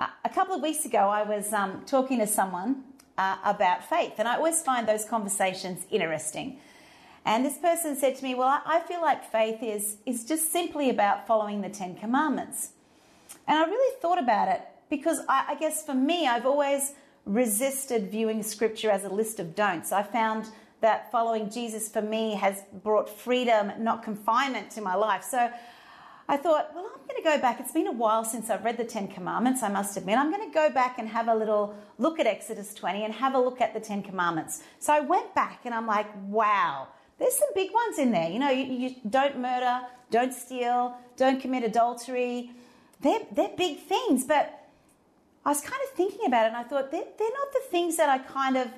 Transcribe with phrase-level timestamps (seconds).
[0.00, 2.84] Uh, a couple of weeks ago, I was um, talking to someone
[3.18, 6.56] uh, about faith, and I always find those conversations interesting.
[7.26, 10.88] And this person said to me, Well, I, feel like faith is, is just simply
[10.88, 12.70] about following the Ten Commandments.
[13.46, 16.94] And I really thought about it because I, I guess for me, I've always
[17.26, 19.92] resisted viewing scripture as a list of don'ts.
[19.92, 20.48] I found
[20.80, 25.24] that following Jesus for me has brought freedom, not confinement to my life.
[25.24, 25.50] So
[26.26, 27.60] I thought, well, going to go back.
[27.60, 30.18] It's been a while since I've read the Ten Commandments, I must admit.
[30.18, 33.34] I'm going to go back and have a little look at Exodus 20 and have
[33.34, 34.62] a look at the Ten Commandments.
[34.78, 36.88] So I went back and I'm like, wow,
[37.18, 38.30] there's some big ones in there.
[38.30, 39.80] You know, you, you don't murder,
[40.10, 42.52] don't steal, don't commit adultery.
[43.00, 44.68] They're, they're big things, but
[45.44, 47.96] I was kind of thinking about it and I thought they're, they're not the things
[47.96, 48.68] that I kind of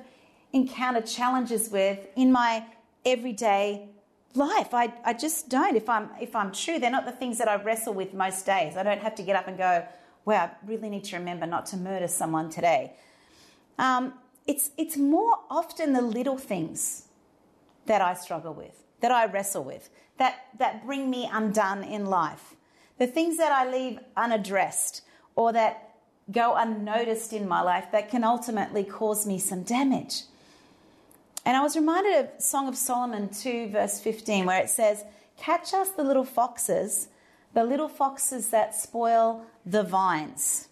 [0.53, 2.65] encounter challenges with in my
[3.05, 3.89] everyday
[4.35, 4.73] life.
[4.73, 5.75] I, I just don't.
[5.75, 8.77] If I'm if I'm true, they're not the things that I wrestle with most days.
[8.77, 9.85] I don't have to get up and go,
[10.25, 12.93] "Wow, I really need to remember not to murder someone today."
[13.77, 14.13] Um,
[14.45, 17.07] it's it's more often the little things
[17.85, 22.55] that I struggle with, that I wrestle with, that that bring me undone in life.
[22.97, 25.01] The things that I leave unaddressed
[25.35, 25.95] or that
[26.31, 30.23] go unnoticed in my life that can ultimately cause me some damage.
[31.45, 35.03] And I was reminded of Song of Solomon 2, verse 15, where it says,
[35.37, 37.09] Catch us the little foxes,
[37.53, 40.69] the little foxes that spoil the vines.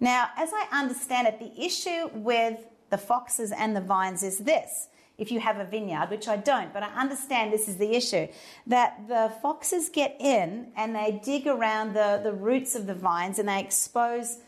[0.00, 2.58] Now, as I understand it, the issue with
[2.90, 4.88] the foxes and the vines is this.
[5.16, 8.26] If you have a vineyard, which I don't, but I understand this is the issue,
[8.66, 13.38] that the foxes get in and they dig around the, the roots of the vines
[13.38, 14.38] and they expose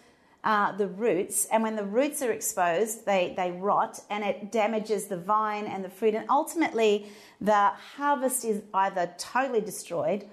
[0.44, 5.06] uh, the roots, and when the roots are exposed, they, they rot and it damages
[5.06, 7.06] the vine and the fruit, and ultimately
[7.40, 10.28] the harvest is either totally destroyed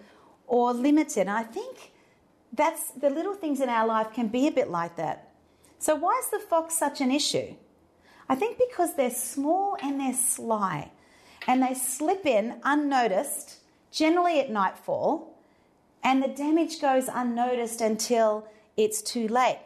[0.48, 1.22] or limited.
[1.22, 1.94] And I think
[2.52, 5.34] that's the little things in our life can be a bit like that.
[5.80, 7.56] So, why is the fox such an issue?
[8.28, 10.92] I think because they're small and they're sly,
[11.48, 13.60] and they slip in unnoticed,
[13.92, 15.38] generally at nightfall,
[16.04, 18.46] and the damage goes unnoticed until
[18.76, 19.60] it's too late.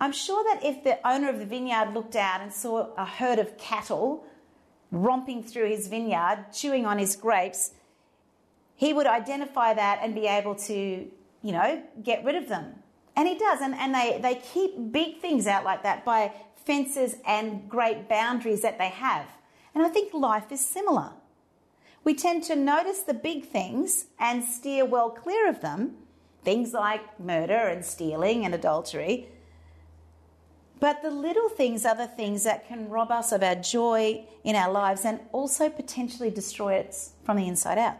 [0.00, 3.38] I'm sure that if the owner of the vineyard looked out and saw a herd
[3.38, 4.24] of cattle
[4.90, 7.72] romping through his vineyard, chewing on his grapes,
[8.74, 10.74] he would identify that and be able to,
[11.42, 12.76] you know, get rid of them.
[13.14, 13.60] And he does.
[13.60, 16.32] And, and they, they keep big things out like that by
[16.64, 19.26] fences and great boundaries that they have.
[19.74, 21.10] And I think life is similar.
[22.04, 25.96] We tend to notice the big things and steer well clear of them,
[26.42, 29.28] things like murder and stealing and adultery.
[30.80, 34.56] But the little things are the things that can rob us of our joy in
[34.56, 37.98] our lives and also potentially destroy it from the inside out.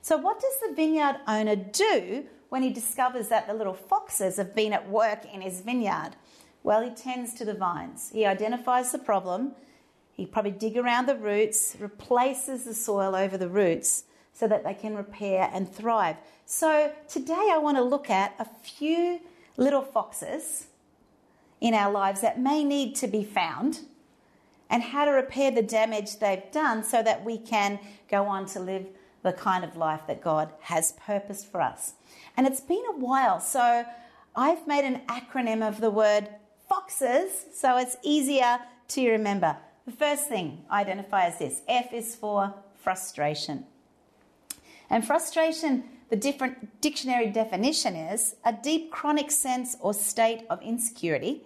[0.00, 4.54] So, what does the vineyard owner do when he discovers that the little foxes have
[4.54, 6.12] been at work in his vineyard?
[6.62, 8.10] Well, he tends to the vines.
[8.12, 9.52] He identifies the problem.
[10.12, 14.74] He probably dig around the roots, replaces the soil over the roots so that they
[14.74, 16.16] can repair and thrive.
[16.46, 19.20] So, today I want to look at a few
[19.56, 20.66] little foxes
[21.60, 23.80] in our lives that may need to be found
[24.68, 27.78] and how to repair the damage they've done so that we can
[28.08, 28.86] go on to live
[29.22, 31.94] the kind of life that God has purposed for us.
[32.36, 33.84] And it's been a while, so
[34.34, 36.28] I've made an acronym of the word
[36.68, 39.56] foxes so it's easier to remember.
[39.86, 43.66] The first thing I identify as this F is for frustration.
[44.88, 51.44] And frustration the different dictionary definition is a deep chronic sense or state of insecurity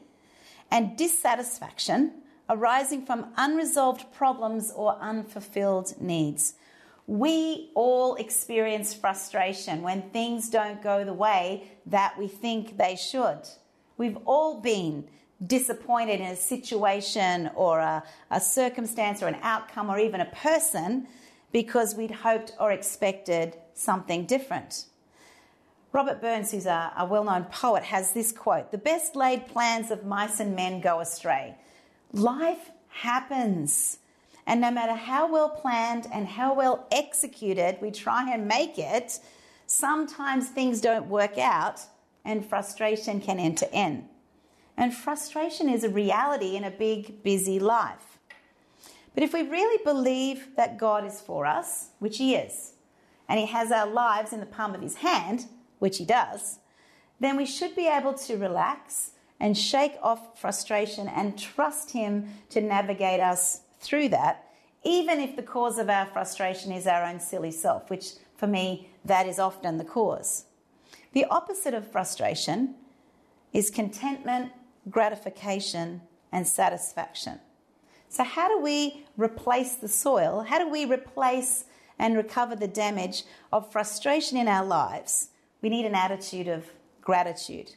[0.71, 2.13] and dissatisfaction
[2.49, 6.55] arising from unresolved problems or unfulfilled needs.
[7.07, 13.41] We all experience frustration when things don't go the way that we think they should.
[13.97, 15.09] We've all been
[15.47, 21.07] disappointed in a situation or a, a, circumstance or an outcome or even a person
[21.53, 24.87] because we'd hoped or expected something different.
[25.95, 29.93] Robert Burns, who's a, a well known poet, has this quote The best laid plans
[29.93, 31.55] of mice and men go astray.
[32.13, 33.99] Life happens.
[34.45, 39.21] And no matter how well planned and how well executed we try and make it,
[39.67, 41.81] sometimes things don't work out
[42.25, 44.07] and frustration can enter in.
[44.77, 48.19] And frustration is a reality in a big, busy life.
[49.15, 52.73] But if we really believe that God is for us, which He is,
[53.29, 55.47] and He has our lives in the palm of His hand,
[55.79, 56.59] which he does,
[57.21, 62.61] then we should be able to relax and shake off frustration and trust him to
[62.61, 64.49] navigate us through that,
[64.85, 68.91] even if the cause of our frustration is our own silly self, which for me,
[69.05, 70.47] that is often the cause.
[71.13, 72.75] The opposite of frustration
[73.53, 74.53] is contentment,
[74.91, 77.39] gratification, and satisfaction.
[78.09, 80.45] So, how do we replace the soil?
[80.49, 81.65] How do we replace
[81.99, 85.29] and recover the damage of frustration in our lives?
[85.65, 86.63] We need an attitude of
[87.01, 87.73] gratitude.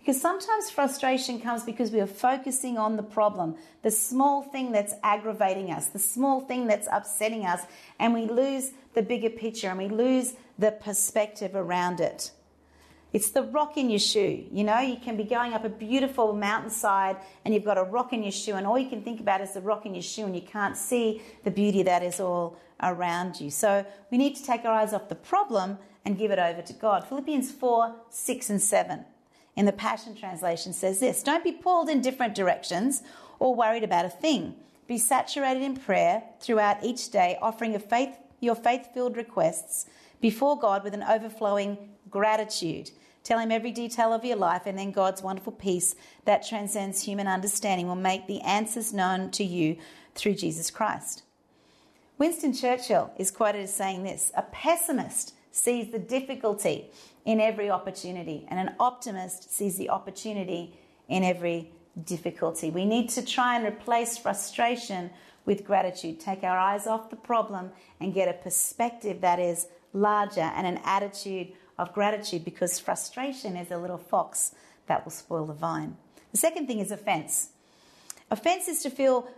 [0.00, 4.94] Because sometimes frustration comes because we are focusing on the problem, the small thing that's
[5.04, 7.60] aggravating us, the small thing that's upsetting us,
[8.00, 12.32] and we lose the bigger picture and we lose the perspective around it.
[13.12, 14.44] It's the rock in your shoe.
[14.50, 18.12] You know, you can be going up a beautiful mountainside and you've got a rock
[18.12, 20.24] in your shoe, and all you can think about is the rock in your shoe,
[20.24, 23.48] and you can't see the beauty that is all around you.
[23.48, 26.72] So we need to take our eyes off the problem and give it over to
[26.72, 27.06] God.
[27.06, 29.04] Philippians 4 6 and 7
[29.56, 33.02] in the Passion Translation says this Don't be pulled in different directions
[33.38, 34.54] or worried about a thing.
[34.86, 39.86] Be saturated in prayer throughout each day, offering faith, your faith filled requests
[40.20, 41.78] before God with an overflowing
[42.10, 42.90] gratitude.
[43.24, 45.94] Tell Him every detail of your life, and then God's wonderful peace
[46.24, 49.76] that transcends human understanding will make the answers known to you
[50.14, 51.22] through Jesus Christ.
[52.18, 56.90] Winston Churchill is quoted as saying this A pessimist sees the difficulty
[57.24, 60.76] in every opportunity, and an optimist sees the opportunity
[61.08, 61.70] in every
[62.04, 62.70] difficulty.
[62.70, 65.10] We need to try and replace frustration
[65.44, 67.70] with gratitude, take our eyes off the problem,
[68.00, 73.70] and get a perspective that is larger and an attitude of gratitude because frustration is
[73.70, 74.54] a little fox
[74.86, 75.96] that will spoil the vine.
[76.32, 77.50] The second thing is offense.
[78.30, 79.28] Offense is to feel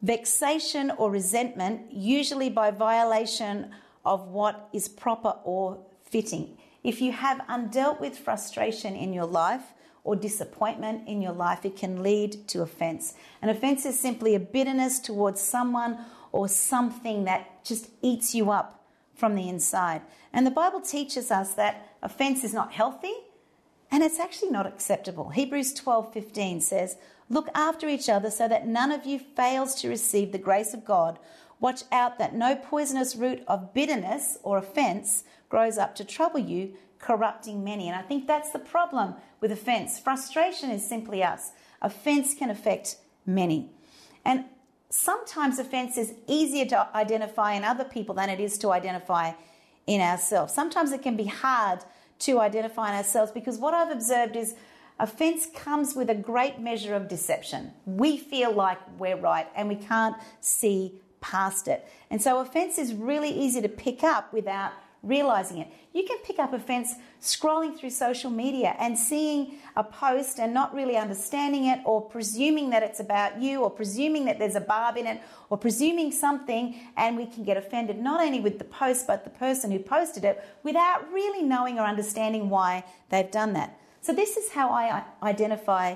[0.00, 3.70] vexation or resentment, usually by violation
[4.08, 6.56] of what is proper or fitting.
[6.82, 11.76] If you have undealt with frustration in your life or disappointment in your life, it
[11.76, 13.12] can lead to offense.
[13.42, 15.98] An offense is simply a bitterness towards someone
[16.32, 18.82] or something that just eats you up
[19.14, 20.00] from the inside.
[20.32, 23.12] And the Bible teaches us that offense is not healthy
[23.90, 25.28] and it's actually not acceptable.
[25.30, 26.96] Hebrews 12:15 says,
[27.28, 30.86] "Look after each other so that none of you fails to receive the grace of
[30.86, 31.18] God.
[31.60, 36.74] Watch out that no poisonous root of bitterness or offense grows up to trouble you,
[36.98, 37.88] corrupting many.
[37.88, 39.98] And I think that's the problem with offense.
[39.98, 41.52] Frustration is simply us.
[41.82, 42.96] Offense can affect
[43.26, 43.70] many.
[44.24, 44.44] And
[44.90, 49.32] sometimes offense is easier to identify in other people than it is to identify
[49.86, 50.54] in ourselves.
[50.54, 51.80] Sometimes it can be hard
[52.20, 54.54] to identify in ourselves because what I've observed is
[54.98, 57.72] offense comes with a great measure of deception.
[57.86, 61.86] We feel like we're right and we can't see past it.
[62.10, 64.72] And so offense is really easy to pick up without
[65.02, 65.68] realizing it.
[65.92, 70.74] You can pick up offense scrolling through social media and seeing a post and not
[70.74, 74.96] really understanding it, or presuming that it's about you, or presuming that there's a barb
[74.96, 75.20] in it,
[75.50, 79.30] or presuming something, and we can get offended not only with the post but the
[79.30, 83.78] person who posted it without really knowing or understanding why they've done that.
[84.00, 85.94] So, this is how I identify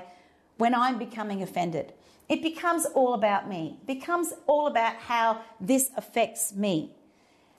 [0.57, 1.93] when I'm becoming offended.
[2.29, 6.91] It becomes all about me, it becomes all about how this affects me,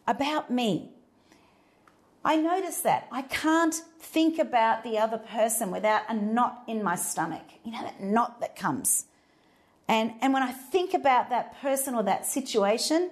[0.07, 0.91] about me.
[2.27, 3.07] I notice that.
[3.13, 7.43] I can't think about the other person without a knot in my stomach.
[7.65, 9.05] You know, that knot that comes.
[9.89, 13.11] And, and when I think about that person or that situation,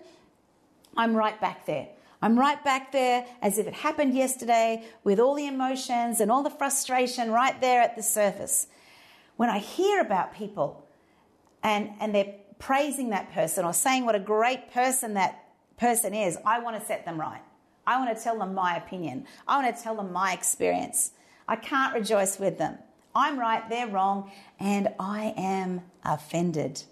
[0.97, 1.89] I'm right back there.
[2.23, 6.43] I'm right back there as if it happened yesterday with all the emotions and all
[6.43, 8.69] the frustration right there at the surface.
[9.43, 10.87] When I hear about people
[11.65, 16.39] and, and they're praising that person or saying what a great person that person is,
[16.47, 17.41] I want to set them right.
[17.85, 19.27] I want to tell them my opinion.
[19.49, 21.11] I want to tell them my experience.
[21.49, 22.79] I can't rejoice with them.
[23.17, 26.85] I'm right, they're wrong, and I am offended.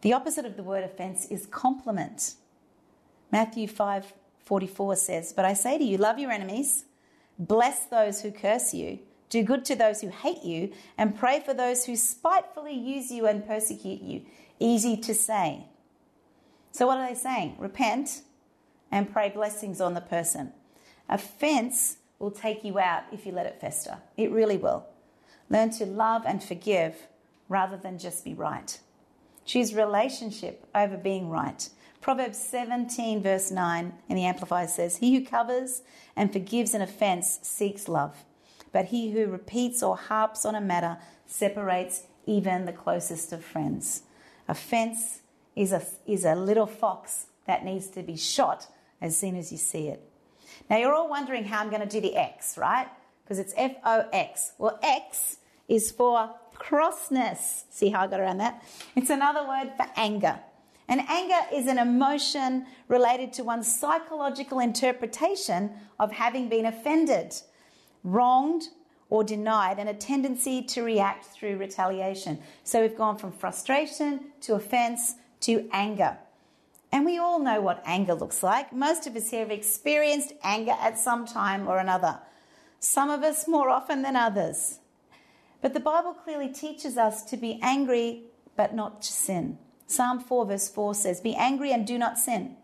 [0.00, 2.34] The opposite of the word offense is compliment.
[3.30, 6.86] Matthew 5:44 says, "But I say to you, love your enemies,
[7.38, 8.98] bless those who curse you,
[9.30, 13.26] do good to those who hate you, and pray for those who spitefully use you
[13.26, 14.26] and persecute you."
[14.58, 15.68] Easy to say.
[16.72, 17.56] So what are they saying?
[17.58, 18.22] Repent,
[18.90, 20.52] and pray blessings on the person.
[21.08, 23.98] Offense will take you out if you let it fester.
[24.16, 24.84] It really will.
[25.48, 27.08] Learn to love and forgive
[27.48, 28.78] rather than just be right.
[29.44, 31.68] Choose relationship over being right.
[32.00, 35.82] Proverbs 17, verse 9 in the Amplified says, He who covers
[36.14, 38.24] and forgives an offense seeks love,
[38.72, 44.02] but he who repeats or harps on a matter separates even the closest of friends.
[44.48, 45.20] Offense
[45.56, 48.66] is a, is a little fox that needs to be shot
[49.00, 50.02] as soon as you see it.
[50.68, 52.86] Now, you're all wondering how I'm going to do the X, right?
[53.24, 54.52] Because it's F O X.
[54.58, 57.64] Well, X is for crossness.
[57.70, 58.62] See how I got around that?
[58.94, 60.38] It's another word for anger.
[60.88, 67.34] And anger is an emotion related to one's psychological interpretation of having been offended,
[68.04, 68.64] wronged,
[69.08, 72.38] or denied, and a tendency to react through retaliation.
[72.64, 76.18] So we've gone from frustration to offense to anger.
[76.92, 78.72] And we all know what anger looks like.
[78.72, 82.18] Most of us here have experienced anger at some time or another,
[82.78, 84.78] some of us more often than others.
[85.60, 88.24] But the Bible clearly teaches us to be angry
[88.56, 89.58] but not to sin.
[89.86, 92.56] Psalm 4, verse 4 says, Be angry and do not sin.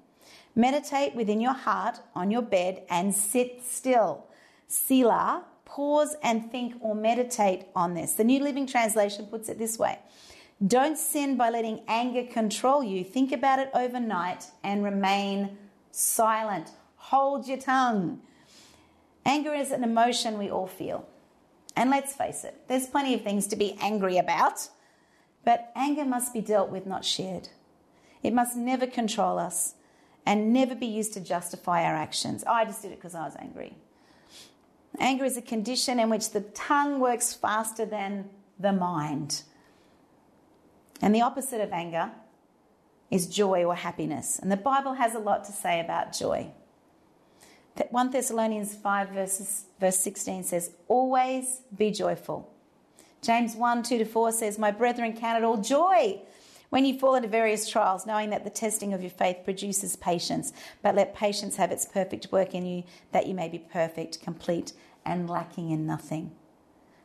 [0.55, 4.26] Meditate within your heart on your bed and sit still.
[4.69, 8.15] Selah, pause and think or meditate on this.
[8.15, 9.99] The New Living Translation puts it this way
[10.67, 13.05] Don't sin by letting anger control you.
[13.05, 15.59] Think about it overnight and remain
[15.91, 16.71] silent.
[16.97, 18.21] Hold your tongue.
[19.25, 21.07] Anger is an emotion we all feel.
[21.77, 24.69] And let's face it, there's plenty of things to be angry about,
[25.45, 27.49] but anger must be dealt with, not shared.
[28.23, 29.75] It must never control us
[30.25, 32.43] and never be used to justify our actions.
[32.45, 33.77] I just did it because I was angry.
[34.99, 39.43] Anger is a condition in which the tongue works faster than the mind.
[41.03, 42.11] And the opposite of anger
[43.11, 44.39] is joy or happiness.
[44.39, 46.51] And the Bible has a lot to say about joy.
[47.91, 52.51] 1 Thessalonians 5, verses, verse 16 says, Always be joyful.
[53.21, 56.21] James 1, 2 to 4 says, My brethren, count it all joy
[56.71, 60.53] when you fall into various trials, knowing that the testing of your faith produces patience.
[60.83, 64.73] But let patience have its perfect work in you, that you may be perfect, complete,
[65.05, 66.33] and lacking in nothing.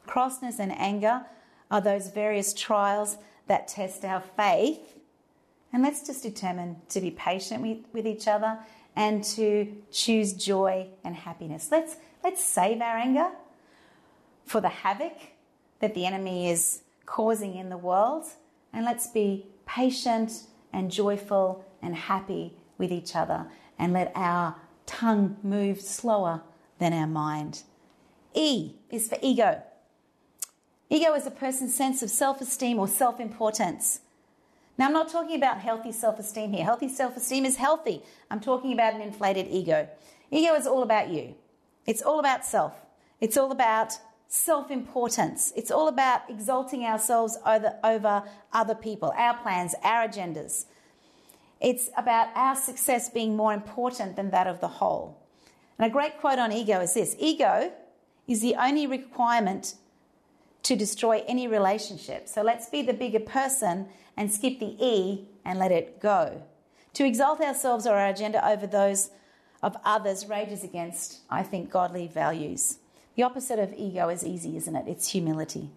[0.08, 1.26] Crossness and anger
[1.70, 4.98] are those various trials that test our faith.
[5.72, 8.60] And let's just determine to be patient with, with each other
[8.96, 11.70] and to choose joy and happiness.
[11.72, 13.30] Let's, let's save our anger
[14.46, 15.14] for the havoc
[15.80, 18.26] that the enemy is causing in the world,
[18.74, 23.48] and let's be patient and joyful and happy with each other,
[23.78, 26.42] and let our tongue move slower
[26.80, 27.64] than our mind.
[28.34, 29.62] E is for ego.
[30.90, 34.02] Ego is a person's sense of self esteem or self importance.
[34.78, 36.66] Now, I'm not talking about healthy self esteem here.
[36.66, 38.02] Healthy self esteem is healthy.
[38.30, 39.88] I'm talking about an inflated ego.
[40.32, 41.36] Ego is all about you,
[41.86, 42.74] it's all about self,
[43.20, 43.94] it's all about
[44.32, 48.24] self importance, it's all about exalting ourselves over, over
[48.54, 50.66] other people, our plans, our agendas.
[51.60, 55.22] It's about our success being more important than that of the whole.
[55.78, 57.74] And a great quote on ego is this Ego
[58.26, 59.76] is the only requirement
[60.64, 62.30] to destroy any relationship.
[62.30, 66.42] So let's be the bigger person and skip the E and let it go.
[66.94, 69.10] To exalt ourselves or our agenda over those
[69.62, 72.78] of others rages against, I think, godly values.
[73.16, 74.88] The opposite of ego is easy, isn't it?
[74.88, 75.72] It's humility.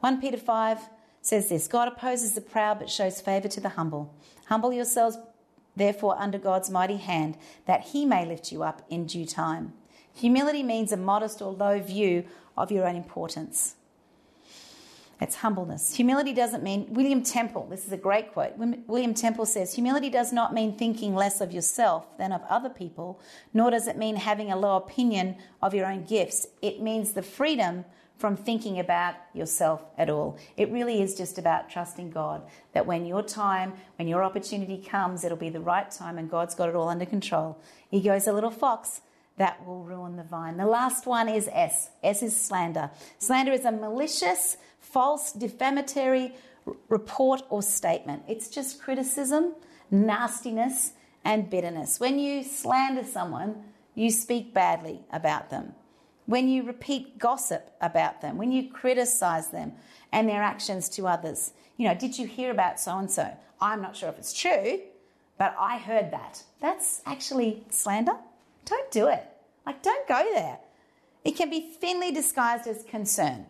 [0.00, 0.78] 1 Peter 5
[1.22, 4.14] says this God opposes the proud but shows favour to the humble.
[4.46, 5.18] Humble yourselves,
[5.76, 9.72] therefore, under God's mighty hand, that he may lift you up in due time.
[10.14, 12.24] Humility means a modest or low view
[12.56, 13.76] of your own importance.
[15.20, 15.94] It's humbleness.
[15.96, 18.54] Humility doesn't mean, William Temple, this is a great quote.
[18.56, 23.20] William Temple says, Humility does not mean thinking less of yourself than of other people,
[23.52, 26.46] nor does it mean having a low opinion of your own gifts.
[26.62, 27.84] It means the freedom
[28.16, 30.38] from thinking about yourself at all.
[30.56, 35.24] It really is just about trusting God that when your time, when your opportunity comes,
[35.24, 37.58] it'll be the right time and God's got it all under control.
[37.90, 39.00] Ego is a little fox
[39.38, 40.58] that will ruin the vine.
[40.58, 41.88] The last one is S.
[42.02, 42.90] S is slander.
[43.18, 46.34] Slander is a malicious, false, defamatory
[46.88, 48.22] report or statement.
[48.28, 49.54] It's just criticism,
[49.90, 50.92] nastiness,
[51.24, 52.00] and bitterness.
[52.00, 53.62] When you slander someone,
[53.94, 55.74] you speak badly about them.
[56.26, 59.72] When you repeat gossip about them, when you criticize them
[60.12, 63.36] and their actions to others, you know, did you hear about so and so?
[63.60, 64.80] I'm not sure if it's true,
[65.38, 66.42] but I heard that.
[66.60, 68.14] That's actually slander.
[68.64, 69.26] Don't do it.
[69.66, 70.58] Like, don't go there.
[71.24, 73.46] It can be thinly disguised as concern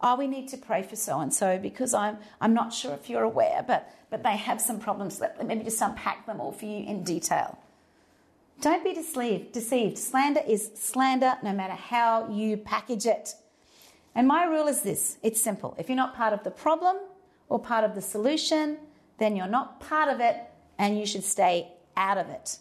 [0.00, 3.10] oh, we need to pray for so and so because I'm, I'm not sure if
[3.10, 5.20] you're aware, but, but they have some problems.
[5.20, 7.58] Let me just unpack them all for you in detail.
[8.60, 9.52] Don't be deceived.
[9.52, 9.98] deceived.
[9.98, 13.34] Slander is slander no matter how you package it.
[14.14, 15.76] And my rule is this it's simple.
[15.78, 16.96] If you're not part of the problem
[17.48, 18.78] or part of the solution,
[19.18, 20.36] then you're not part of it
[20.78, 22.58] and you should stay out of it.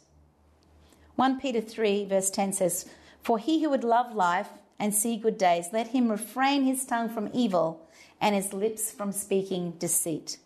[1.16, 2.86] 1 Peter 3, verse 10 says,
[3.24, 4.50] For he who would love life
[4.80, 5.70] and see good days.
[5.74, 7.88] Let him refrain his tongue from evil
[8.22, 10.38] and his lips from speaking deceit.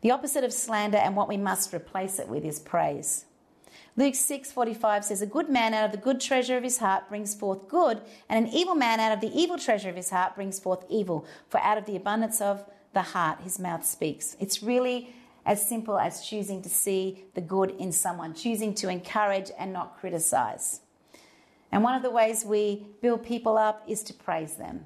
[0.00, 3.24] The opposite of slander and what we must replace it with is praise.
[3.96, 7.34] Luke 6:45 says a good man out of the good treasure of his heart brings
[7.34, 10.58] forth good and an evil man out of the evil treasure of his heart brings
[10.58, 14.36] forth evil for out of the abundance of the heart his mouth speaks.
[14.40, 15.14] It's really
[15.46, 19.98] as simple as choosing to see the good in someone, choosing to encourage and not
[19.98, 20.80] criticize.
[21.74, 24.84] And one of the ways we build people up is to praise them.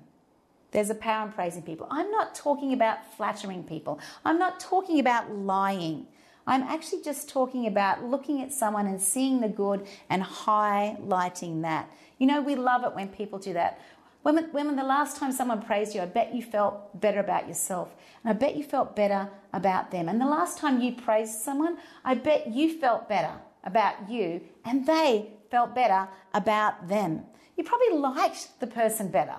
[0.71, 1.87] There's a power in praising people.
[1.91, 4.01] I'm not talking about flattering people.
[4.25, 6.07] I'm not talking about lying.
[6.47, 11.91] I'm actually just talking about looking at someone and seeing the good and highlighting that.
[12.17, 13.79] You know, we love it when people do that.
[14.23, 17.95] When, when the last time someone praised you, I bet you felt better about yourself.
[18.25, 20.09] And I bet you felt better about them.
[20.09, 24.87] And the last time you praised someone, I bet you felt better about you and
[24.87, 27.25] they felt better about them.
[27.57, 29.37] You probably liked the person better.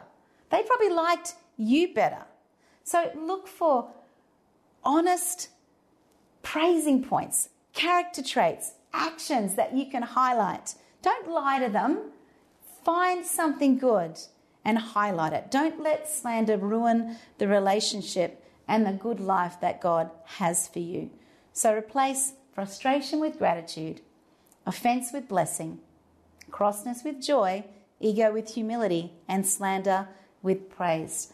[0.50, 2.26] They probably liked you better.
[2.84, 3.92] So look for
[4.84, 5.50] honest
[6.42, 10.76] praising points, character traits, actions that you can highlight.
[11.02, 12.12] Don't lie to them.
[12.84, 14.18] Find something good
[14.66, 15.52] and highlight it.
[15.52, 21.10] Don't let slander ruin the relationship and the good life that God has for you.
[21.54, 24.02] So replace frustration with gratitude,
[24.66, 25.80] offense with blessing,
[26.50, 27.64] crossness with joy,
[28.00, 30.08] ego with humility, and slander
[30.42, 31.34] with praise.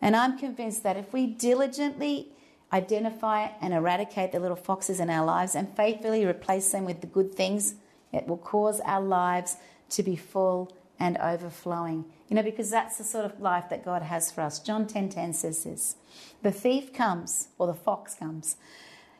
[0.00, 2.32] And I'm convinced that if we diligently
[2.72, 7.06] identify and eradicate the little foxes in our lives and faithfully replace them with the
[7.06, 7.74] good things,
[8.12, 9.56] it will cause our lives
[9.90, 12.04] to be full and overflowing.
[12.28, 14.60] You know, because that's the sort of life that God has for us.
[14.60, 15.96] John 10:10 10, 10 says this.
[16.42, 18.56] The thief comes, or the fox comes,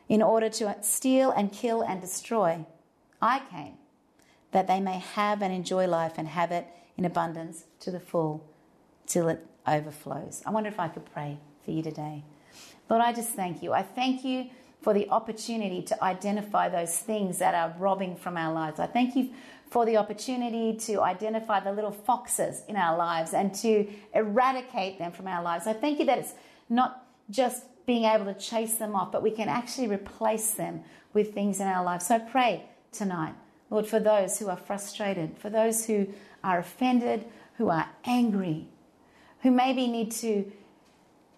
[0.07, 2.65] in order to steal and kill and destroy.
[3.21, 3.77] I came
[4.51, 6.67] that they may have and enjoy life and have it
[6.97, 8.45] in abundance to the full
[9.07, 10.41] till it overflows.
[10.45, 12.23] I wonder if I could pray for you today.
[12.89, 13.73] Lord, I just thank you.
[13.73, 14.49] I thank you
[14.81, 18.79] for the opportunity to identify those things that are robbing from our lives.
[18.79, 19.29] I thank you
[19.69, 25.11] for the opportunity to identify the little foxes in our lives and to eradicate them
[25.11, 25.67] from our lives.
[25.67, 26.33] I thank you that it's
[26.67, 31.33] not just being able to chase them off, but we can actually replace them with
[31.33, 32.07] things in our lives.
[32.07, 33.35] So I pray tonight,
[33.71, 36.07] Lord, for those who are frustrated, for those who
[36.43, 37.25] are offended,
[37.57, 38.67] who are angry,
[39.41, 40.51] who maybe need to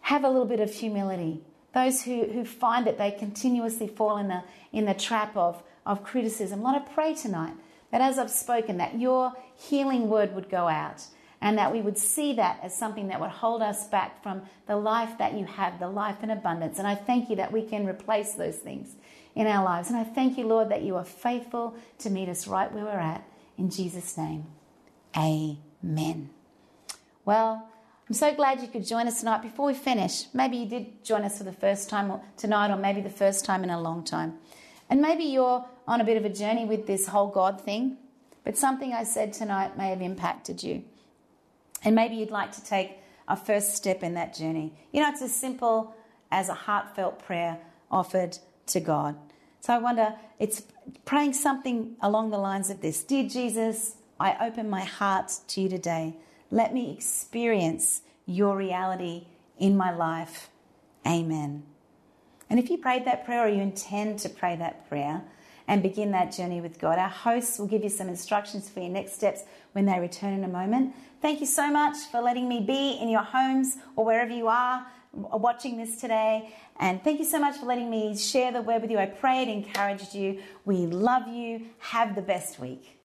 [0.02, 1.42] have a little bit of humility,
[1.74, 4.44] those who, who find that they continuously fall in the,
[4.74, 6.64] in the trap of, of criticism.
[6.64, 7.54] Lord, I pray tonight
[7.92, 11.06] that as I've spoken, that your healing word would go out
[11.44, 14.78] and that we would see that as something that would hold us back from the
[14.78, 16.80] life that you have, the life in abundance.
[16.80, 18.96] And I thank you that we can replace those things
[19.36, 19.90] in our lives.
[19.90, 22.92] And I thank you, Lord, that you are faithful to meet us right where we're
[22.92, 23.28] at.
[23.58, 24.46] In Jesus' name,
[25.18, 26.30] amen.
[27.26, 27.68] Well,
[28.08, 29.42] I'm so glad you could join us tonight.
[29.42, 33.02] Before we finish, maybe you did join us for the first time tonight, or maybe
[33.02, 34.36] the first time in a long time.
[34.90, 37.98] And maybe you're on a bit of a journey with this whole God thing,
[38.46, 40.86] but something I said tonight may have impacted you.
[41.84, 44.74] And maybe you'd like to take a first step in that journey.
[44.92, 45.96] You know, it's as simple
[46.32, 47.60] as a heartfelt prayer
[47.92, 49.16] offered to God.
[49.60, 50.64] So I wonder, it's
[51.06, 55.70] praying something along the lines of this Dear Jesus, I open my heart to you
[55.70, 56.16] today.
[56.52, 60.50] Let me experience your reality in my life.
[61.06, 61.64] Amen.
[62.50, 65.24] And if you prayed that prayer or you intend to pray that prayer
[65.68, 68.90] and begin that journey with God, our hosts will give you some instructions for your
[68.90, 70.94] next steps when they return in a moment.
[71.24, 74.86] Thank you so much for letting me be in your homes or wherever you are
[75.14, 76.54] watching this today.
[76.82, 78.98] And thank you so much for letting me share the word with you.
[78.98, 80.42] I pray it encouraged you.
[80.66, 81.68] We love you.
[81.80, 82.98] Have the best week.